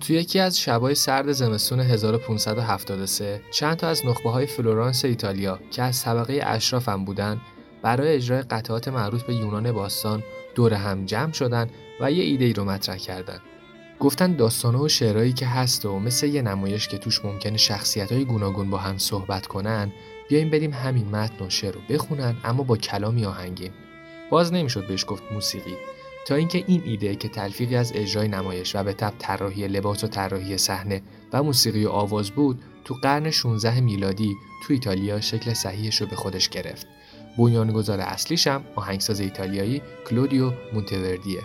توی 0.00 0.16
یکی 0.16 0.38
از 0.38 0.60
شبای 0.60 0.94
سرد 0.94 1.32
زمستون 1.32 1.80
1573 1.80 3.40
چند 3.50 3.76
تا 3.76 3.88
از 3.88 4.06
نخبه 4.06 4.30
های 4.30 4.46
فلورانس 4.46 5.04
ایتالیا 5.04 5.58
که 5.70 5.82
از 5.82 6.04
طبقه 6.04 6.40
اشرافم 6.42 7.04
بودن 7.04 7.40
برای 7.82 8.14
اجرای 8.14 8.42
قطعات 8.42 8.88
معروف 8.88 9.22
به 9.22 9.34
یونان 9.34 9.72
باستان 9.72 10.22
دور 10.54 10.74
هم 10.74 11.06
جمع 11.06 11.32
شدن 11.32 11.70
و 12.00 12.12
یه 12.12 12.24
ایده 12.24 12.44
ای 12.44 12.52
رو 12.52 12.64
مطرح 12.64 12.96
کردن. 12.96 13.38
گفتن 14.00 14.36
داستانه 14.36 14.78
و 14.78 14.88
شعرهایی 14.88 15.32
که 15.32 15.46
هست 15.46 15.86
و 15.86 15.98
مثل 15.98 16.26
یه 16.26 16.42
نمایش 16.42 16.88
که 16.88 16.98
توش 16.98 17.24
ممکنه 17.24 17.56
شخصیت 17.56 18.12
های 18.12 18.24
گوناگون 18.24 18.70
با 18.70 18.78
هم 18.78 18.98
صحبت 18.98 19.46
کنن 19.46 19.92
بیایم 20.28 20.50
بریم 20.50 20.72
همین 20.72 21.08
متن 21.08 21.46
و 21.46 21.50
شعر 21.50 21.72
رو 21.72 21.80
بخونن 21.88 22.36
اما 22.44 22.62
با 22.62 22.76
کلامی 22.76 23.24
آهنگین. 23.24 23.72
باز 24.30 24.52
نمی‌شد 24.52 24.86
بهش 24.86 25.04
گفت 25.08 25.22
موسیقی 25.32 25.76
تا 26.26 26.34
اینکه 26.34 26.64
این 26.66 26.82
ایده 26.84 27.14
که 27.14 27.28
تلفیقی 27.28 27.76
از 27.76 27.92
اجرای 27.94 28.28
نمایش 28.28 28.76
و 28.76 28.84
به 28.84 28.92
تب 28.92 29.12
طراحی 29.18 29.68
لباس 29.68 30.04
و 30.04 30.06
طراحی 30.06 30.58
صحنه 30.58 31.02
و 31.32 31.42
موسیقی 31.42 31.84
و 31.84 31.88
آواز 31.88 32.30
بود 32.30 32.62
تو 32.84 32.94
قرن 32.94 33.30
16 33.30 33.80
میلادی 33.80 34.36
تو 34.62 34.72
ایتالیا 34.72 35.20
شکل 35.20 35.52
صحیحش 35.52 36.00
رو 36.00 36.06
به 36.06 36.16
خودش 36.16 36.48
گرفت. 36.48 36.86
بنیانگذار 37.38 38.00
اصلیش 38.00 38.46
هم 38.46 38.64
آهنگساز 38.74 39.20
ایتالیایی 39.20 39.82
کلودیو 40.10 40.52
مونتوردیه. 40.72 41.40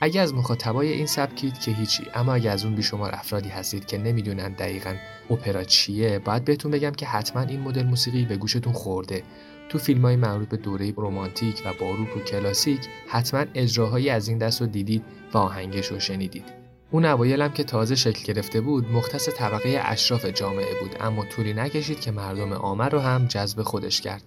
اگه 0.00 0.20
از 0.20 0.34
مخاطبای 0.34 0.92
این 0.92 1.06
سبکید 1.06 1.60
که 1.60 1.70
هیچی 1.70 2.02
اما 2.14 2.34
اگه 2.34 2.50
از 2.50 2.64
اون 2.64 2.74
بیشمار 2.74 3.14
افرادی 3.14 3.48
هستید 3.48 3.86
که 3.86 3.98
نمی‌دونن 3.98 4.52
دقیقا 4.52 4.94
اپرا 5.30 5.64
چیه 5.64 6.18
باید 6.18 6.44
بهتون 6.44 6.70
بگم 6.70 6.90
که 6.90 7.06
حتما 7.06 7.42
این 7.42 7.60
مدل 7.60 7.82
موسیقی 7.82 8.24
به 8.24 8.36
گوشتون 8.36 8.72
خورده. 8.72 9.22
تو 9.68 9.78
فیلم 9.78 10.02
های 10.02 10.16
معروف 10.16 10.48
به 10.48 10.56
دوره 10.56 10.92
رومانتیک 10.96 11.62
و 11.64 11.72
باروک 11.80 12.16
و 12.16 12.20
کلاسیک 12.20 12.80
حتما 13.08 13.44
اجراهایی 13.54 14.10
از 14.10 14.28
این 14.28 14.38
دست 14.38 14.60
رو 14.60 14.66
دیدید 14.66 15.02
و 15.34 15.38
آهنگش 15.38 15.86
رو 15.86 16.00
شنیدید 16.00 16.44
اون 16.90 17.04
اوایل 17.04 17.48
که 17.48 17.64
تازه 17.64 17.94
شکل 17.94 18.32
گرفته 18.32 18.60
بود 18.60 18.92
مختص 18.92 19.28
طبقه 19.28 19.80
اشراف 19.84 20.26
جامعه 20.26 20.80
بود 20.80 20.96
اما 21.00 21.24
طولی 21.24 21.54
نکشید 21.54 22.00
که 22.00 22.10
مردم 22.10 22.52
آمر 22.52 22.88
رو 22.88 22.98
هم 22.98 23.26
جذب 23.26 23.62
خودش 23.62 24.00
کرد 24.00 24.22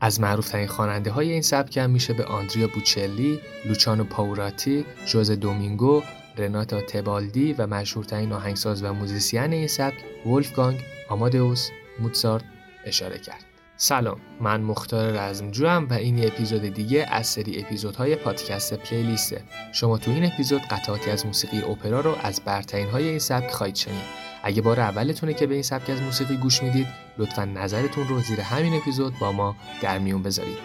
از 0.00 0.20
معروفترین 0.20 0.66
خواننده 0.66 1.10
های 1.10 1.32
این 1.32 1.42
سبک 1.42 1.76
هم 1.76 1.90
میشه 1.90 2.12
به 2.12 2.24
آندریا 2.24 2.66
بوچلی، 2.66 3.40
لوچانو 3.64 4.04
پاوراتی، 4.04 4.84
جوز 5.06 5.30
دومینگو، 5.30 6.02
رناتا 6.38 6.80
تبالدی 6.80 7.52
و 7.52 7.66
مشهورترین 7.66 8.32
آهنگساز 8.32 8.84
و 8.84 8.92
موزیسین 8.92 9.52
این 9.52 9.66
سبک 9.66 10.26
ولفگانگ 10.26 10.80
آمادئوس 11.08 11.70
موتسارت 12.00 12.44
اشاره 12.84 13.18
کرد. 13.18 13.51
سلام 13.84 14.20
من 14.40 14.60
مختار 14.60 15.12
رزمجوام 15.12 15.88
و 15.88 15.92
این 15.92 16.26
اپیزود 16.26 16.62
دیگه 16.62 17.06
از 17.10 17.26
سری 17.26 17.60
اپیزودهای 17.60 18.16
پادکست 18.16 18.74
پلیلیسته. 18.74 19.42
شما 19.72 19.98
تو 19.98 20.10
این 20.10 20.24
اپیزود 20.24 20.60
قطعاتی 20.60 21.10
از 21.10 21.26
موسیقی 21.26 21.62
اپرا 21.62 22.00
رو 22.00 22.14
از 22.22 22.40
برترین 22.44 22.88
های 22.88 23.08
این 23.08 23.18
سبک 23.18 23.50
خواهید 23.50 23.76
شنید. 23.76 24.04
اگه 24.42 24.62
بار 24.62 24.80
اولتونه 24.80 25.34
که 25.34 25.46
به 25.46 25.54
این 25.54 25.62
سبک 25.62 25.90
از 25.90 26.02
موسیقی 26.02 26.36
گوش 26.36 26.62
می‌دید 26.62 26.86
لطفا 27.18 27.44
نظرتون 27.44 28.08
رو 28.08 28.20
زیر 28.20 28.40
همین 28.40 28.74
اپیزود 28.74 29.18
با 29.20 29.32
ما 29.32 29.56
در 29.82 29.98
میون 29.98 30.22
بذارید. 30.22 30.58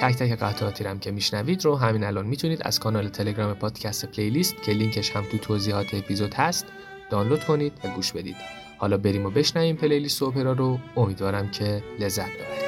تک 0.00 0.16
تک 0.16 0.30
قطعاتی 0.38 0.84
هم 0.84 0.98
که 0.98 1.10
میشنوید 1.10 1.64
رو 1.64 1.76
همین 1.76 2.04
الان 2.04 2.26
می‌تونید 2.26 2.62
از 2.62 2.80
کانال 2.80 3.08
تلگرام 3.08 3.54
پادکست 3.54 4.06
پلیلیست 4.06 4.62
که 4.62 4.72
لینکش 4.72 5.10
هم 5.10 5.24
تو 5.24 5.38
توضیحات 5.38 5.94
اپیزود 5.94 6.34
هست 6.34 6.66
دانلود 7.10 7.44
کنید 7.44 7.72
و 7.84 7.88
گوش 7.88 8.12
بدید. 8.12 8.65
حالا 8.78 8.96
بریم 8.96 9.26
و 9.26 9.30
بشنویم 9.30 9.76
پلیلیست 9.76 10.22
اپرا 10.22 10.52
رو. 10.52 10.78
امیدوارم 10.96 11.50
که 11.50 11.82
لذت 12.00 12.30
ببرید. 12.30 12.65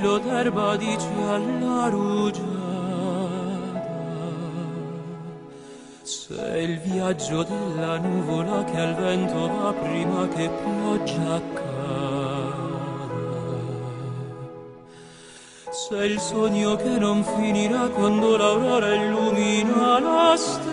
D'erba 0.00 0.76
dice 0.76 1.08
alla 1.28 1.88
rugiada. 1.88 2.48
Sei 6.02 6.64
il 6.64 6.78
viaggio 6.78 7.42
della 7.42 7.98
nuvola 7.98 8.64
che 8.64 8.76
al 8.78 8.94
vento 8.94 9.48
va 9.48 9.72
prima 9.72 10.26
che 10.28 10.48
pioggia 10.48 11.40
cada. 11.52 11.98
Sei 15.70 16.10
il 16.12 16.18
sogno 16.18 16.76
che 16.76 16.98
non 16.98 17.22
finirà 17.22 17.88
quando 17.88 18.36
l'aurora 18.36 18.94
illumina 18.94 20.00
la 20.00 20.36
strada. 20.36 20.69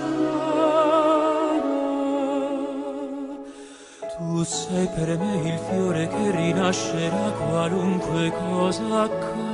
sei 4.48 4.88
per 4.88 5.18
me 5.18 5.50
il 5.50 5.60
fiore 5.60 6.08
che 6.08 6.32
rinascerà 6.32 7.32
qualunque 7.32 8.32
cosa 8.32 9.02
accada 9.02 9.47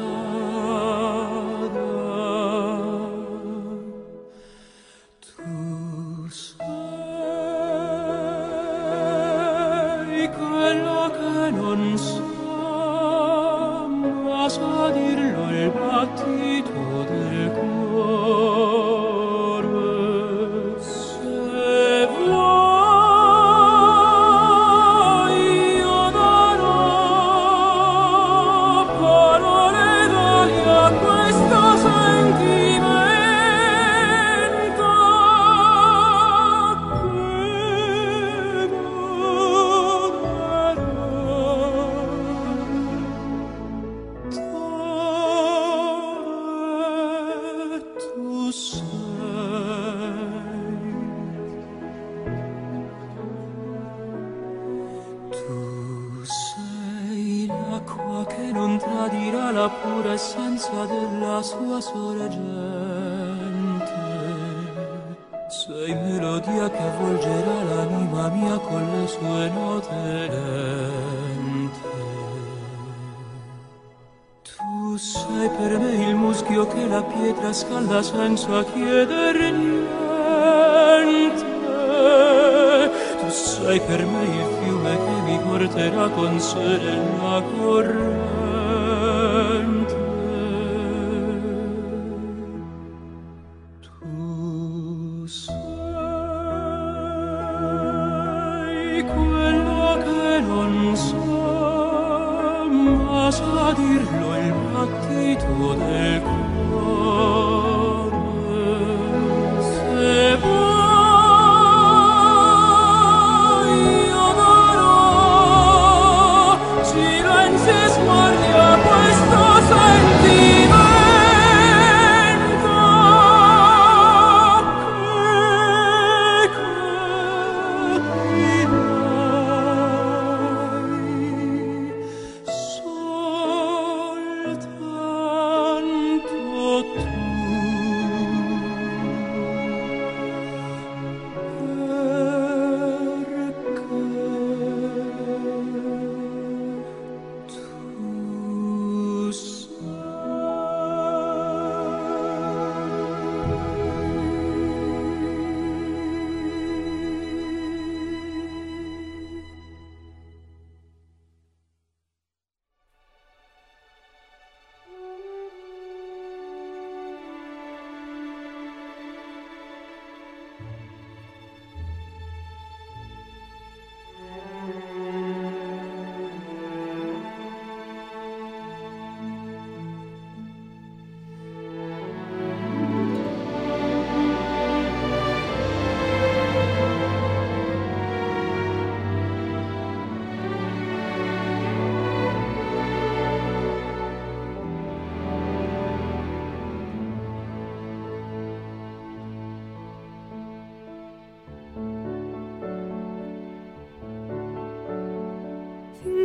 lascia 103.23 103.73
dirlo 103.73 104.35
il 104.37 104.53
battito 104.73 105.73
del 105.75 106.21
cuore. 106.21 106.42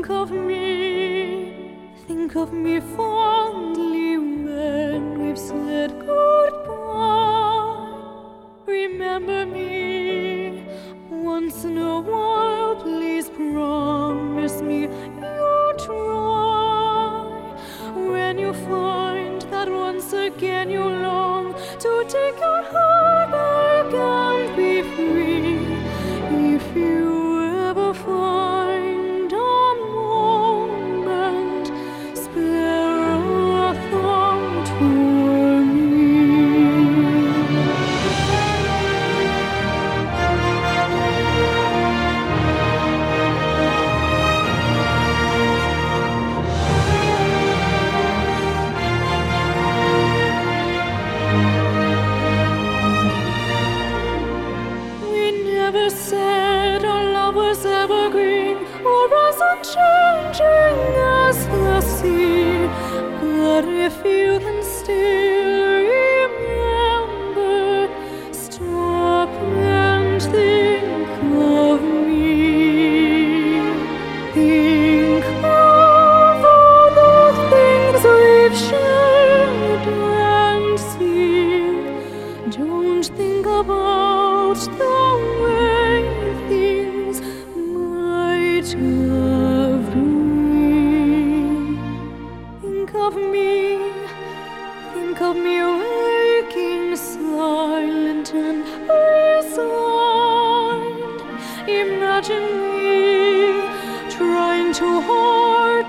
Think 0.08 0.20
of 0.20 0.30
me, 0.30 1.52
think 2.06 2.34
of 2.34 2.50
me 2.54 2.80
fondly 2.80 4.16
when 4.16 5.20
we've 5.20 5.36
said 5.36 5.90
goodbye. 6.00 7.92
Remember 8.64 9.44
me 9.44 10.64
once 11.10 11.64
in 11.64 11.76
a 11.76 12.00
while, 12.00 12.76
please 12.76 13.28
promise 13.28 14.62
me 14.62 14.84
you'll 14.84 15.74
try. 15.76 17.52
When 17.94 18.38
you 18.38 18.54
find 18.54 19.42
that 19.52 19.68
once 19.70 20.14
again 20.14 20.70
you 20.70 20.84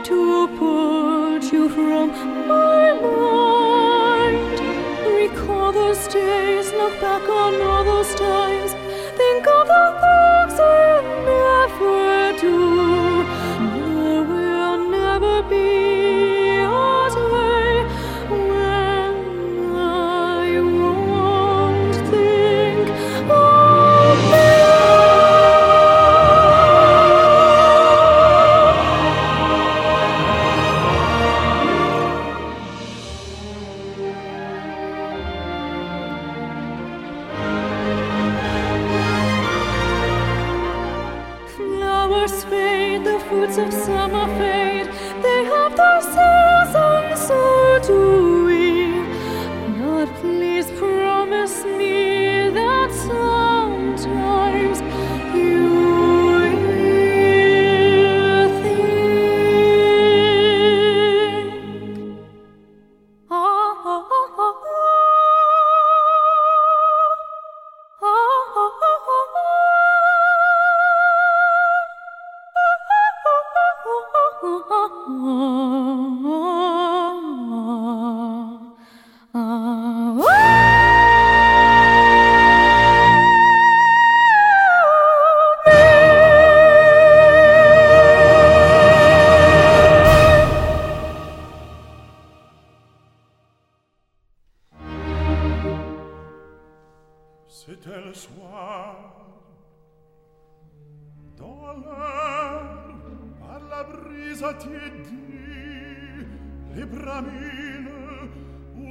to 0.10 0.48
put 0.58 1.54
you 1.54 1.70
from 1.70 2.10
my 2.48 2.94
mind. 2.94 4.60
Recall 5.06 5.72
those 5.72 6.08
days, 6.08 6.72
look 6.74 7.00
back 7.00 7.30
on 7.30 7.62
all 7.62 7.84
those 7.84 8.16
times. 8.16 8.49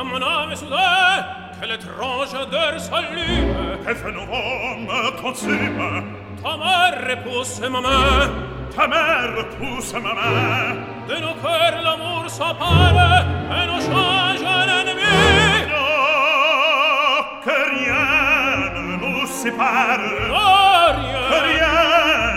à 0.00 0.04
mon 0.04 0.56
soudain, 0.56 1.26
quelle 1.60 1.72
étrange 1.72 2.32
odeur 2.34 2.80
s'allume 2.80 3.54
Quel 3.84 3.96
phénomène 3.96 4.86
me 4.86 5.20
consume 5.20 6.04
Ta 6.42 6.56
mère 6.56 7.10
repousse 7.10 7.60
ma 7.60 7.80
main. 7.80 8.30
Ta 8.74 8.86
mère 8.86 9.36
repousse 9.36 9.92
ma 9.94 10.00
main. 10.00 10.76
De 11.06 11.14
nos 11.20 11.34
cœurs 11.34 11.82
l'amour 11.84 12.24
s'appare 12.28 13.24
Et 13.50 13.66
nous 13.66 13.80
change 13.82 14.42
en 14.42 14.68
ennemi 14.80 15.66
Non, 15.68 17.24
que 17.44 17.56
rien 17.76 18.70
ne 18.74 18.96
nous 18.96 19.26
sépare. 19.26 19.98
Non, 20.28 20.96
rien 20.96 21.22
Que 21.30 21.38
rien 21.50 21.76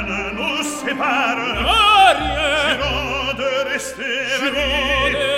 ne 0.09 0.21
nous 0.35 0.63
sépare. 0.63 1.37
Non, 1.61 2.07
rien. 2.19 2.75
Jurons 2.75 3.33
de 3.37 3.69
rester 3.71 4.13
Jurons 4.39 5.09
de 5.13 5.32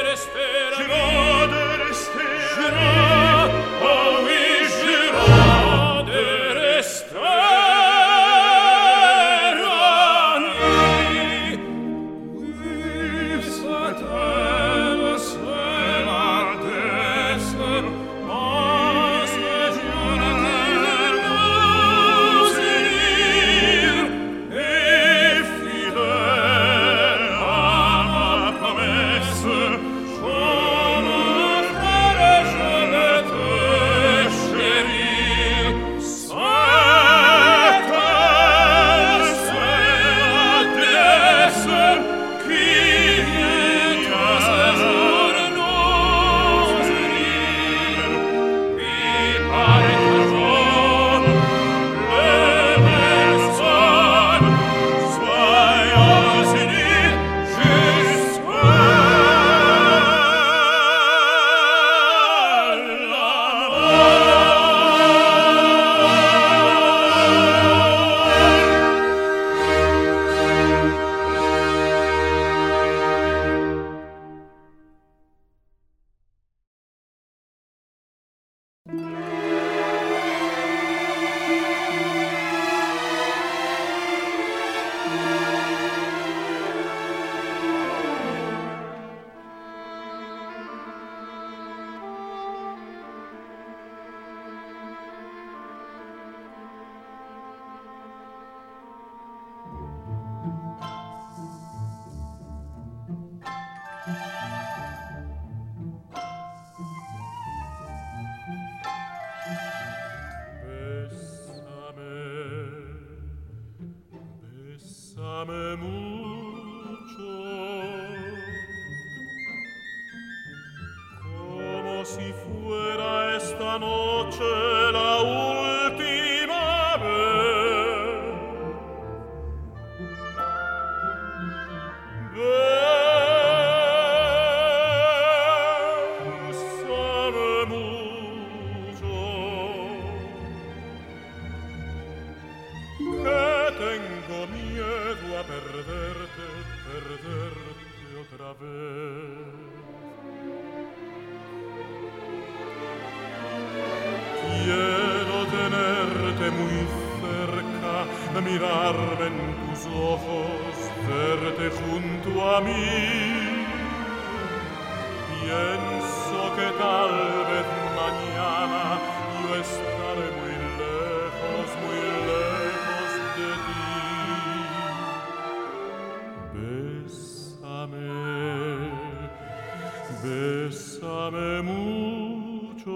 Bésame, 180.23 181.61
mucho, 181.61 182.91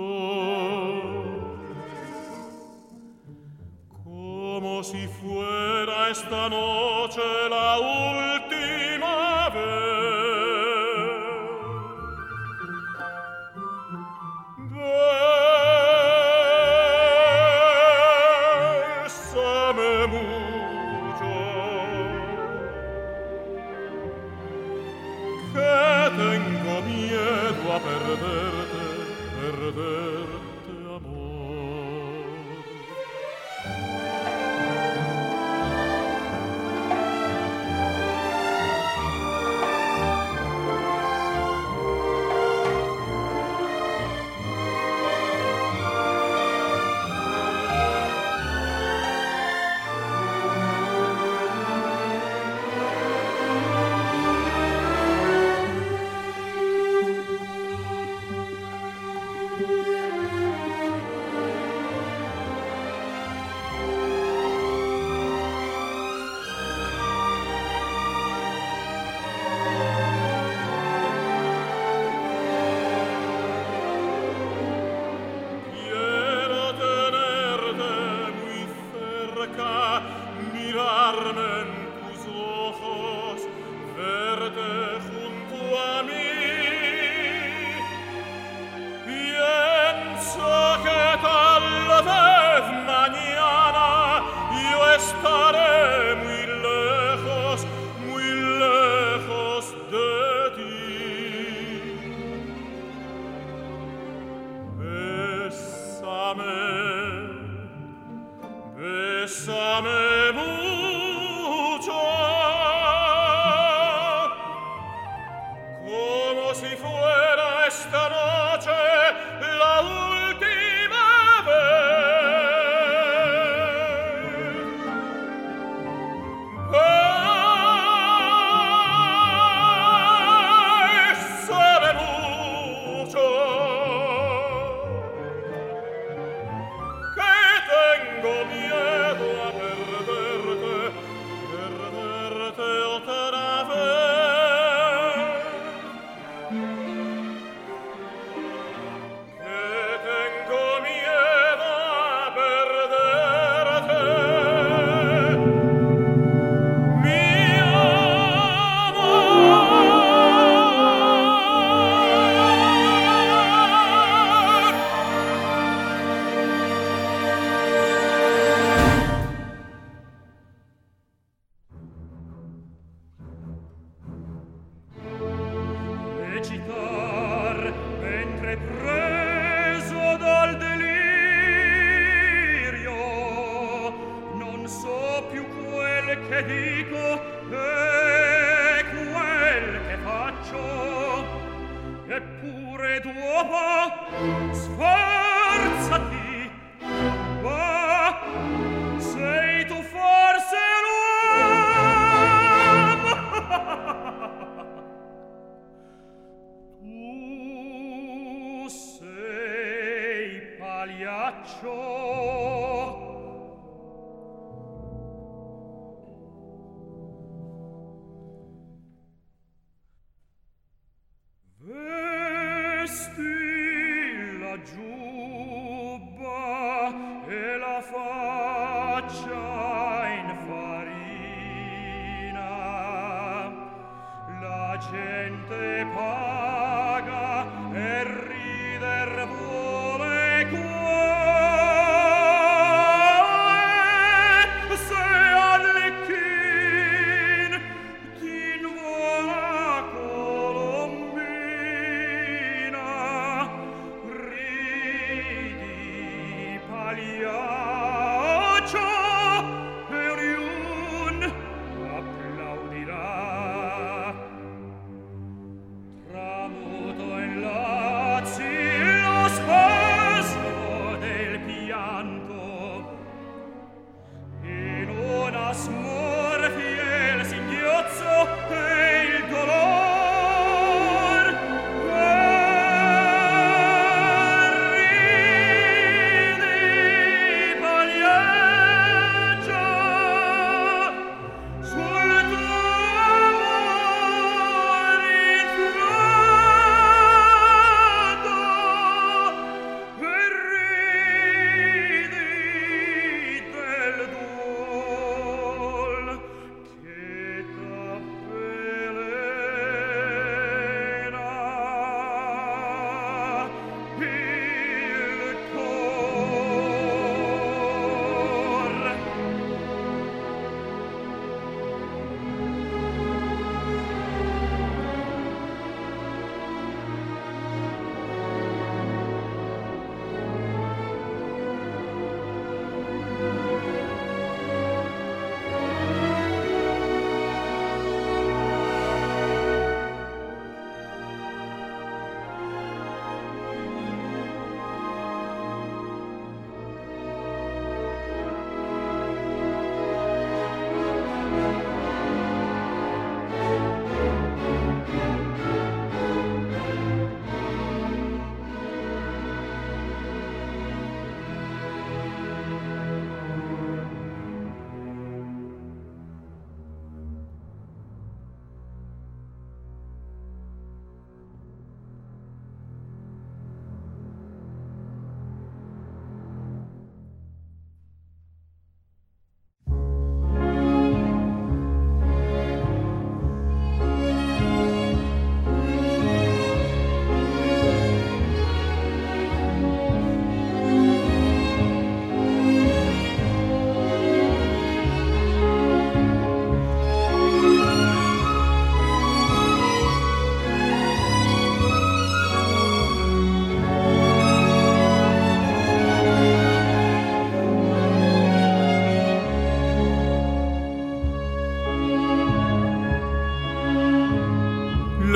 como 4.04 4.84
si 4.84 5.08
fuera 5.08 6.10
esta 6.10 6.49
noche 6.49 7.21
la 7.49 7.78
última 7.80 9.18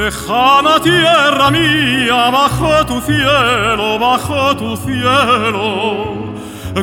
Lejana 0.04 0.82
tierra 0.82 1.50
mía, 1.50 2.30
bajo 2.30 2.86
tu 2.86 3.00
cielo, 3.00 3.98
bajo 3.98 4.54
tu 4.58 4.76
cielo, 4.76 6.34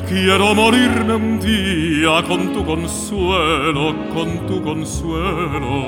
quiero 0.08 0.54
morirme 0.54 1.16
un 1.16 1.38
día 1.38 2.22
con 2.26 2.50
tu 2.54 2.64
consuelo, 2.64 3.94
con 4.14 4.46
tu 4.46 4.62
consuelo. 4.62 5.84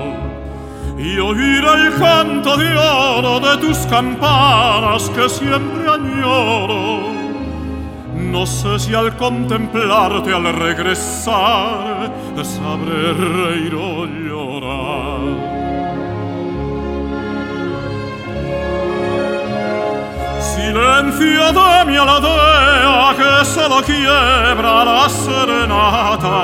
Y 0.99 1.19
oír 1.21 1.65
el 1.65 1.95
canto 1.99 2.55
de 2.59 2.77
oro 2.77 3.41
de 3.41 3.57
tus 3.57 3.79
campanas 3.87 5.09
que 5.15 5.27
siempre 5.31 5.89
añoro. 5.89 7.01
No 8.15 8.45
sé 8.45 8.79
si 8.79 8.95
al 8.95 9.17
contemplarte, 9.17 10.35
al 10.35 10.53
regresar, 10.53 12.13
sabré 12.43 13.15
reír 13.15 13.75
o 13.75 14.05
llorar. 14.05 15.02
Silencio 20.73 21.53
de 21.53 21.85
mi 21.87 21.97
aladea 21.97 23.15
que 23.19 23.45
solo 23.45 23.83
quiebra 23.83 24.85
la 24.85 25.09
serenata 25.09 26.39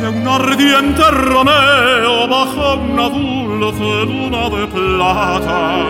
de 0.00 0.08
un 0.08 0.26
ardiente 0.26 1.10
romeo 1.10 2.28
bajo 2.28 2.74
una 2.76 3.08
dulce 3.10 4.06
luna 4.06 4.48
de 4.48 4.66
plata. 4.66 5.86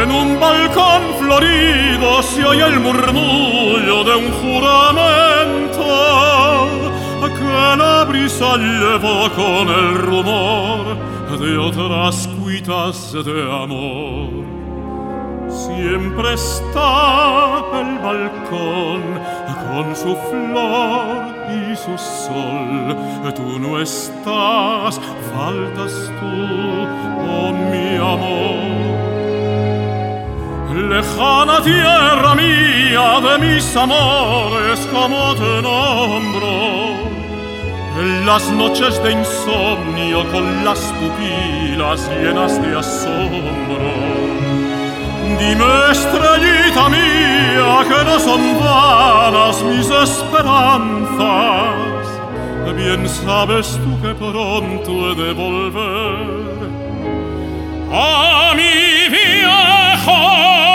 En 0.00 0.10
un 0.10 0.38
balcón 0.38 1.02
florido 1.18 2.22
se 2.22 2.44
oye 2.44 2.66
el 2.66 2.80
murmullo 2.80 4.04
de 4.04 4.14
un 4.14 4.30
juramento 4.40 5.88
que 7.38 7.76
la 7.76 8.04
brisa 8.04 8.56
llevó 8.56 9.28
con 9.30 9.68
el 9.68 9.94
rumor 9.94 10.96
de 11.38 11.58
otras 11.58 12.28
cuitas 12.28 13.12
de 13.12 13.42
amor 13.42 14.59
Siempre 15.66 16.34
está 16.34 17.60
el 17.80 17.98
balcón 17.98 19.02
con 19.68 19.94
su 19.94 20.16
flor 20.16 21.34
y 21.50 21.76
su 21.76 21.98
sol. 21.98 22.96
Tú 23.34 23.58
no 23.58 23.80
estás, 23.80 24.98
faltas 25.34 25.92
tú, 26.18 26.34
oh 27.28 27.52
mi 27.52 27.96
amor. 27.96 28.90
Lejana 30.88 31.60
tierra 31.62 32.34
mía 32.34 33.20
de 33.20 33.38
mis 33.38 33.76
amores, 33.76 34.80
como 34.90 35.34
te 35.34 35.62
nombro. 35.62 37.10
Las 38.24 38.50
noches 38.50 39.02
de 39.02 39.12
insomnio 39.12 40.24
con 40.32 40.64
las 40.64 40.80
pupilas 40.98 42.08
llenas 42.08 42.62
de 42.62 42.78
asombro. 42.78 44.29
Di 45.38 45.52
estrellita 45.90 46.88
mia 46.88 47.84
che 47.88 48.02
no 48.04 48.18
son 48.18 48.42
vanas 48.58 49.62
mis 49.62 49.88
esperanzas. 49.90 51.70
Bien 52.76 53.06
sabes 53.08 53.78
tu 53.82 53.92
que 54.00 54.14
pronto 54.14 54.90
he 55.10 55.14
de 55.14 55.32
volver. 55.34 56.60
A 57.92 58.54
mi 58.54 59.08
viejo 59.10 60.69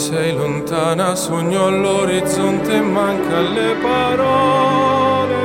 sei 0.00 0.34
lontana, 0.34 1.14
sogno 1.14 1.66
all'orizzonte, 1.66 2.80
manca 2.80 3.40
le 3.40 3.74
parole. 3.82 5.36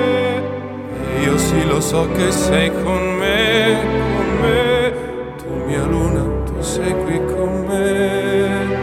Io 1.22 1.38
sì 1.38 1.68
lo 1.68 1.82
so 1.82 2.08
che 2.14 2.32
sei 2.32 2.72
con 2.72 3.04
me, 3.18 3.78
con 4.16 4.40
me, 4.40 4.94
tu 5.36 5.50
mia 5.66 5.84
luna, 5.84 6.24
tu 6.46 6.62
sei 6.62 6.96
qui 7.04 7.20
con 7.36 7.66
me. 7.68 8.78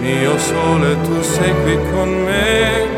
Mio 0.00 0.36
sole, 0.38 1.00
tu 1.02 1.22
sei 1.22 1.54
qui 1.62 1.78
con 1.92 2.08
me. 2.24 2.97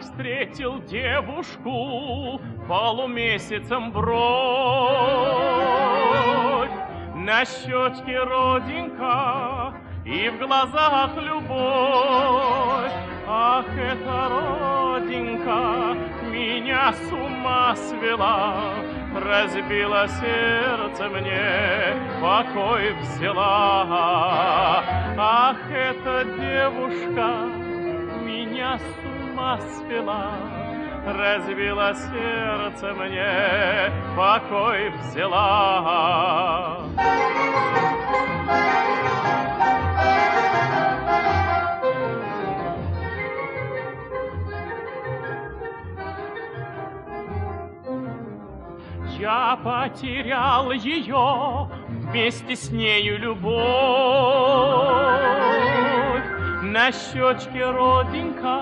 Встретил 0.00 0.80
девушку 0.82 2.40
полумесяцем 2.68 3.92
бровь. 3.92 4.12
На 7.14 7.44
щечке 7.44 8.18
родинка 8.18 9.74
и 10.04 10.28
в 10.30 10.38
глазах 10.38 11.10
любовь. 11.16 12.92
Ах, 13.28 13.66
эта 13.76 14.28
родинка 14.28 15.96
меня 16.30 16.92
с 16.92 17.12
ума 17.12 17.76
свела, 17.76 18.74
Разбила 19.14 20.08
сердце 20.08 21.08
мне, 21.08 21.94
покой 22.20 22.94
взяла. 22.94 24.82
Ах, 25.18 25.58
эта 25.70 26.24
девушка 26.24 27.28
меня 28.24 28.78
с 28.78 29.01
ума 29.42 29.58
свела, 29.58 30.38
Разбила 31.04 31.94
сердце 31.94 32.94
мне, 32.94 33.92
покой 34.16 34.90
взяла. 34.90 36.78
Я 49.18 49.58
потерял 49.64 50.70
ее 50.70 51.68
вместе 51.88 52.54
с 52.54 52.70
нею 52.70 53.18
любовь. 53.18 53.52
На 56.62 56.92
щечке 56.92 57.70
родинка 57.70 58.61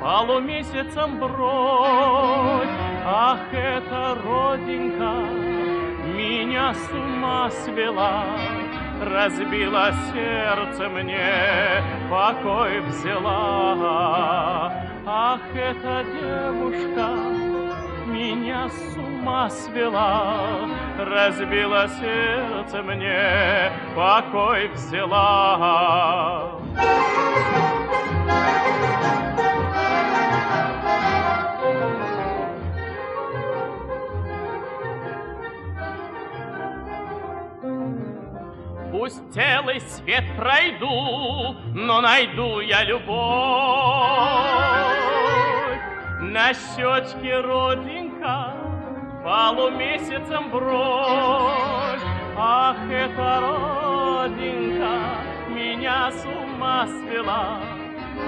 полумесяцем 0.00 1.18
бровь. 1.18 2.68
Ах, 3.04 3.52
эта 3.52 4.16
родинка 4.24 5.12
меня 6.16 6.74
с 6.74 6.90
ума 6.92 7.50
свела, 7.50 8.24
Разбила 9.02 9.92
сердце 10.12 10.88
мне, 10.88 11.82
покой 12.10 12.80
взяла. 12.80 14.72
Ах, 15.06 15.40
эта 15.54 16.04
девушка 16.04 17.08
меня 18.06 18.68
с 18.68 18.96
ума 18.96 19.48
свела, 19.48 20.68
Разбила 20.98 21.88
сердце 21.88 22.82
мне, 22.82 23.72
покой 23.94 24.68
взяла. 24.68 26.60
Пусть 39.00 39.32
целый 39.32 39.80
свет 39.80 40.24
пройду, 40.36 41.56
но 41.74 42.02
найду 42.02 42.60
я 42.60 42.84
любовь. 42.84 43.16
На 46.20 46.52
щечке 46.52 47.40
родинка, 47.40 48.52
полумесяцем 49.24 50.50
бровь. 50.50 52.02
Ах, 52.36 52.76
эта 52.90 53.40
родинка 53.40 54.92
меня 55.48 56.10
с 56.10 56.22
ума 56.26 56.86
свела, 56.86 57.58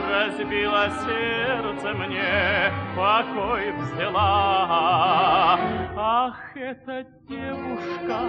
Разбила 0.08 0.88
сердце 1.04 1.92
мне, 1.92 2.72
покой 2.96 3.72
взяла. 3.72 5.60
Ах, 5.98 6.56
эта 6.56 7.04
девушка 7.28 8.20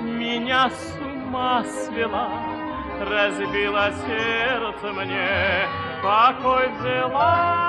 меня 0.00 0.70
с 0.70 0.96
ума 1.00 1.17
свела, 1.64 2.28
Разбила 3.00 3.92
сердце 4.06 4.92
мне, 4.92 5.68
покой 6.02 6.68
взяла. 6.80 7.67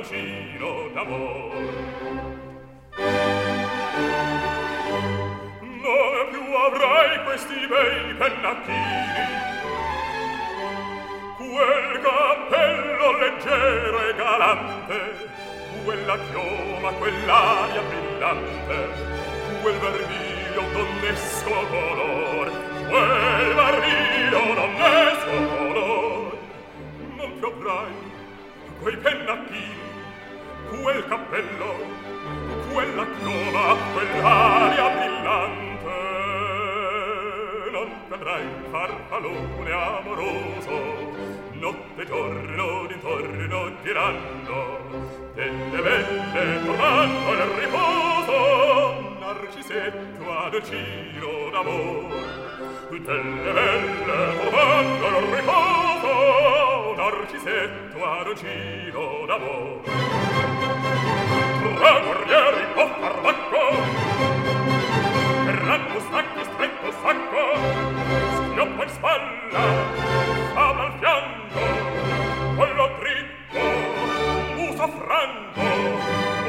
baccino 0.00 0.88
d'amor. 0.94 1.52
Non 5.60 6.28
più 6.30 6.54
avrai 6.66 7.24
questi 7.24 7.66
bei 7.66 8.14
pennacchini. 8.14 9.38
Quel 11.36 12.00
cappello 12.00 13.18
leggero 13.18 14.08
e 14.08 14.14
galante 14.14 15.28
quella 15.84 16.18
chioma 16.30 16.92
quell'aria 16.92 17.80
brillante 17.80 19.08
quel 19.62 19.78
vermiglio 19.78 20.62
donnesco 20.72 21.66
color 21.70 22.50
quel 22.88 23.54
vermiglio 23.54 24.54
donnesco 24.54 25.56
color. 25.56 26.38
Non 27.16 27.38
più 27.38 27.46
avrai 27.46 28.09
quei 28.80 28.96
pennacchini 28.96 29.78
quel 30.82 31.06
cappello 31.06 31.74
quella 32.72 33.06
chioma 33.18 33.76
quell'aria 33.92 34.88
brillante. 34.88 35.68
Non 37.72 37.90
vedrai 38.08 38.44
un 38.44 38.70
farfallone 38.70 39.72
amoroso 39.72 40.76
notte 41.52 42.02
e 42.02 42.06
giorno 42.06 42.86
d'intorno 42.86 43.72
girando 43.82 44.78
delle 45.34 45.82
belle 45.82 46.64
tornando 46.64 47.34
nel 47.34 47.50
riposo 47.58 49.16
narcisetto 49.20 50.38
ad 50.38 50.60
giro 50.62 51.50
d'amor 51.50 52.08
delle 52.88 53.52
belle 53.52 54.36
tornando 54.38 55.10
nel 55.10 55.34
riposo 55.34 56.59
Narcisetto 57.30 58.04
Arocino 58.04 59.24
d'amor. 59.24 59.82
Tra 61.78 62.00
guerrieri 62.00 62.64
o 62.74 62.86
farbacco, 62.98 63.64
Per 65.44 65.64
l'anno 65.64 66.00
stacchi 66.00 66.42
stretto 66.42 66.90
sacco. 66.90 67.44
Schioppo 68.34 68.82
in 68.82 68.88
spalla 68.88 69.62
Fama 70.54 70.82
al 70.82 70.92
fianco. 70.98 71.62
Collo 72.56 72.86
dritto 72.98 73.62
Muso 74.56 74.88
franco. 74.88 75.60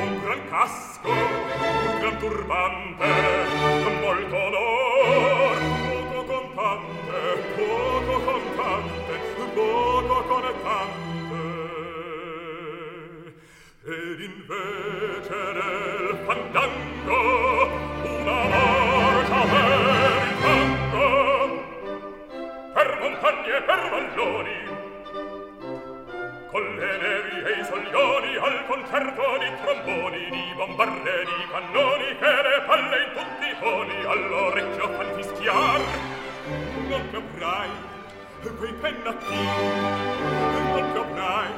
Un 0.02 0.20
gran 0.24 0.42
casco 0.50 1.10
Un 1.12 2.00
gran 2.00 2.18
turbante 2.18 3.06
Molto 4.02 4.50
d'or 4.50 5.81
luogo 9.54 10.24
con 10.24 10.44
tante 10.64 11.42
ed 13.84 14.20
invece 14.20 15.38
nel 15.58 16.20
fandango 16.26 17.20
una 18.04 18.44
marcia 18.54 19.42
per 19.52 19.70
il 20.28 20.34
canto 20.42 21.06
per 22.74 22.90
montagne 23.02 23.58
e 23.58 23.62
per 23.62 23.82
valloni 23.90 24.60
con 26.52 26.64
le 26.76 26.98
nevi 26.98 27.38
e 27.48 27.60
i 27.60 27.64
soglioni 27.66 28.36
al 28.36 28.66
concerto 28.68 29.24
di 29.40 29.50
tromboni 29.64 30.30
di 30.30 30.54
bombarde 30.56 31.26
di 31.26 31.48
cannoni 31.52 32.18
che 32.20 32.32
le 32.48 32.62
palle 32.68 32.98
in 33.04 33.12
tutti 33.14 33.48
i 33.50 33.56
toni 33.60 34.06
all'orecchio 34.06 34.88
fan 34.90 35.14
fischiar 35.16 35.82
non 36.88 37.10
caprai 37.12 37.91
quei 38.50 38.74
pennacchini, 38.74 39.46
non 40.72 40.92
ti 40.92 40.98
avrai, 40.98 41.52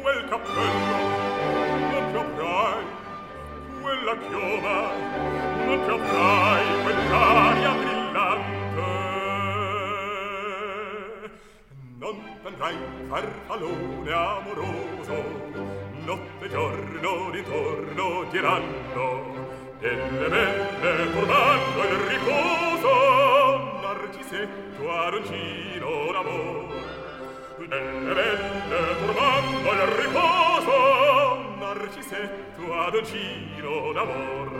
quel 0.00 0.28
cappello, 0.28 0.96
non 1.90 2.04
ti 2.10 2.16
avrai, 2.16 2.84
quella 3.82 4.16
chioma, 4.16 4.78
non 5.66 5.78
ti 5.84 5.90
avrai, 5.90 6.64
quell'aria 6.82 7.72
brillante. 7.72 8.60
Non 11.98 12.14
t'andrai 12.42 12.76
farfallone 13.08 14.12
amoroso, 14.12 15.16
notte 16.04 16.44
e 16.44 16.48
giorno 16.48 17.30
d'intorno 17.30 18.30
girando, 18.30 19.02
delle 19.78 20.28
belle 20.80 21.10
turbando 21.12 21.82
il 21.82 21.96
riposo, 22.08 23.41
ti 24.12 24.22
se 24.28 24.46
tuargino 24.76 26.12
d'amor. 26.12 26.70
Nelle 27.68 28.12
vette 28.14 28.78
turbando 28.98 29.72
il 29.72 29.82
riposo 30.00 30.76
narcise 31.58 32.20
tuargino 32.56 33.92
d'amor. 33.92 34.50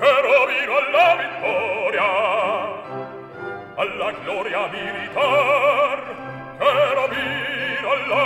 Che 0.00 0.12
rovino 0.26 0.72
alla 0.80 1.08
vittoria 1.20 2.08
alla 3.76 4.10
gloria 4.22 4.62
militar. 4.74 5.98
Che 6.58 6.72
rovino 6.94 7.88
alla 7.96 8.24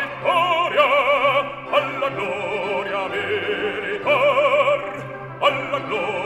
vittoria 0.00 0.86
alla 1.78 2.08
gloria 2.10 3.02
militar. 3.08 4.80
Alla 5.40 5.78
gloria 5.78 6.19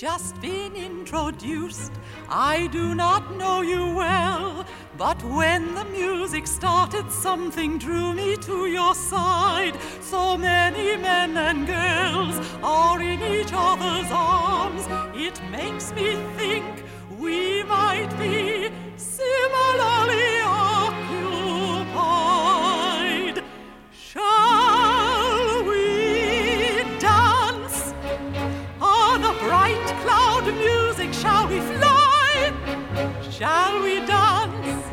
just 0.00 0.40
been 0.40 0.74
introduced. 0.76 1.92
I 2.30 2.68
do 2.68 2.94
not 2.94 3.36
know 3.36 3.60
you 3.60 3.94
well, 3.94 4.64
but 4.96 5.22
when 5.22 5.74
the 5.74 5.84
music 5.84 6.46
started, 6.46 7.12
something 7.12 7.76
drew 7.76 8.14
me 8.14 8.36
to 8.36 8.66
your 8.66 8.94
side. 8.94 9.76
So 10.00 10.38
many 10.38 10.96
men 10.96 11.36
and 11.36 11.66
girls 11.66 12.34
are 12.62 12.98
in 13.02 13.20
each 13.20 13.52
other's 13.52 14.10
arms. 14.10 14.86
It 15.14 15.38
makes 15.50 15.92
me 15.92 16.16
think 16.38 16.82
we 17.18 17.62
might 17.64 18.08
be 18.18 18.70
similarly 18.96 20.39
Shall 33.40 33.82
we 33.82 34.04
dance? 34.04 34.84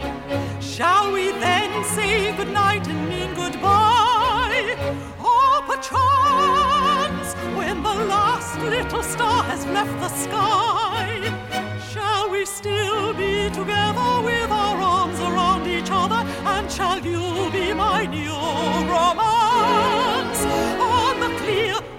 Shall 0.65 1.11
we 1.11 1.31
then 1.31 1.83
say 1.83 2.33
goodnight 2.37 2.87
and 2.87 3.09
mean 3.09 3.33
goodbye? 3.35 4.71
Or 5.19 5.61
perchance, 5.67 7.33
when 7.57 7.83
the 7.83 7.93
last 8.05 8.57
little 8.61 9.03
star 9.03 9.43
has 9.43 9.65
left 9.65 9.91
the 9.99 10.07
sky, 10.07 11.19
shall 11.91 12.29
we 12.29 12.45
still 12.45 13.13
be 13.13 13.49
together 13.49 14.21
with 14.23 14.49
our 14.49 14.77
arms 14.77 15.19
around 15.19 15.67
each 15.67 15.91
other? 15.91 16.25
And 16.45 16.71
shall 16.71 16.99
you 17.05 17.51
be 17.51 17.73
my 17.73 18.05
new 18.05 18.46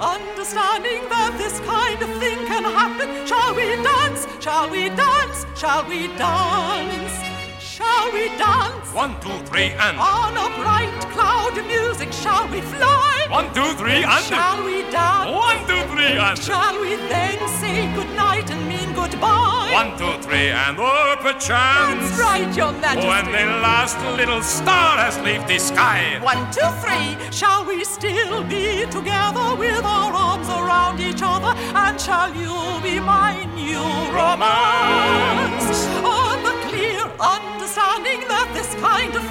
understanding 0.01 1.03
that 1.11 1.35
this 1.37 1.59
kind 1.61 2.01
of 2.03 2.09
thing 2.19 2.39
can 2.47 2.65
happen, 2.65 3.27
shall 3.27 3.55
we 3.55 3.77
dance? 3.83 4.27
Shall 4.41 4.71
we 4.71 4.89
dance? 4.91 5.45
Shall 5.59 5.85
we 5.89 6.07
dance? 6.17 7.13
Shall 7.59 8.13
we 8.13 8.29
dance? 8.39 8.95
One, 8.95 9.21
two, 9.21 9.39
three, 9.47 9.71
and 9.71 9.99
On 9.99 10.33
a 10.37 10.49
bright 10.63 10.95
cloud 11.11 11.59
of 11.59 11.67
music 11.67 12.13
shall 12.13 12.49
we 12.49 12.61
fly? 12.61 13.18
One, 13.31 13.53
two, 13.53 13.75
three, 13.75 14.03
and 14.05 14.25
Shall 14.25 14.65
we 14.65 14.83
dance? 14.91 15.31
one, 15.31 15.59
two, 15.69 15.83
three, 15.93 16.17
and 16.17 16.39
Shall 16.39 16.81
we 16.81 16.97
then 17.13 17.39
say 17.61 17.93
goodnight 17.95 18.51
and 18.51 18.67
mean 18.69 18.95
goodbye? 18.95 19.71
one, 19.73 19.99
two, 19.99 20.17
three, 20.23 20.49
and 20.49 20.79
or 20.79 21.17
perchance 21.17 22.09
That's 22.09 22.19
right, 22.19 22.57
your 22.57 22.73
majesty. 22.73 23.07
when 23.07 23.27
the 23.27 23.45
last 23.61 23.99
little 24.17 24.43
star 24.43 24.97
has 24.97 25.19
left 25.19 25.47
the 25.47 25.59
sky. 25.59 26.19
One, 26.23 26.51
two, 26.51 26.71
three. 26.81 27.17
Shall 27.31 27.67
we 27.67 27.85
still 27.85 28.43
be 28.45 28.87
together 28.87 29.55
with 29.57 29.85
our 29.85 30.13
arms 30.13 30.49
around 30.49 31.01
each 31.01 31.21
other? 31.23 31.53
And 31.77 32.01
shall 32.01 32.35
you 32.35 32.81
be 32.83 32.99
my 32.99 33.45
new 33.55 33.85
romance? 34.17 35.87
On 36.01 36.05
oh, 36.09 36.33
the 36.49 36.55
clear 36.69 37.05
understanding 37.21 38.21
that 38.29 38.49
this 38.55 38.75
kind 38.81 39.15
of 39.15 39.23
thing 39.23 39.27
can 39.27 39.27
happen. 39.27 39.28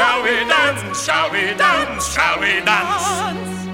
Shall 0.00 0.22
we 0.22 0.30
dance? 0.30 1.04
Shall 1.04 1.30
we 1.30 1.40
dance? 1.58 2.14
Shall 2.14 2.40
we 2.40 2.64
dance? 2.64 3.69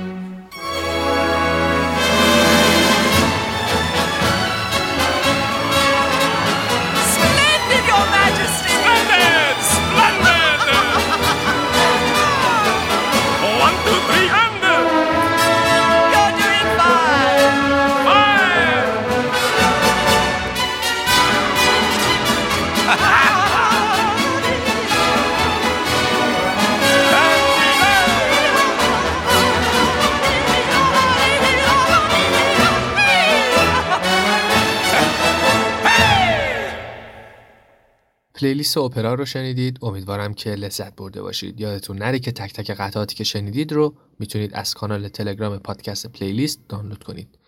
پلیلیست 38.37 38.78
اپرا 38.78 39.14
رو 39.14 39.24
شنیدید. 39.24 39.78
امیدوارم 39.82 40.34
که 40.34 40.51
لذت 40.51 40.97
برده 40.97 41.22
باشید. 41.22 41.61
یادتون 41.61 41.99
نره 41.99 42.18
که 42.18 42.32
تک 42.32 42.53
تک 42.53 42.70
قطعاتی 42.70 43.14
که 43.14 43.24
شنیدید 43.24 43.72
رو 43.72 43.97
می‌تونید 44.18 44.55
از 44.55 44.74
کانال 44.74 45.09
تلگرام 45.09 45.59
پادکست 45.59 46.07
پلیلیست 46.07 46.61
دانلود 46.68 47.03
کنید. 47.03 47.39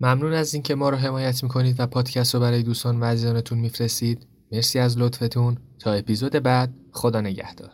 ممنون 0.00 0.32
از 0.32 0.54
اینکه 0.54 0.74
ما 0.74 0.88
رو 0.88 0.96
حمایت 0.96 1.42
می‌کنید 1.42 1.76
و 1.78 1.86
پادکست 1.86 2.34
رو 2.34 2.40
برای 2.40 2.62
دوستان 2.62 3.00
و 3.00 3.04
عزیزانتون 3.04 3.58
میفرستید. 3.58 4.26
مرسی 4.52 4.78
از 4.78 4.98
لطفتون. 4.98 5.58
تا 5.78 5.92
اپیزود 5.92 6.32
بعد 6.32 6.74
خدا 6.92 7.20
نگهدار. 7.20 7.72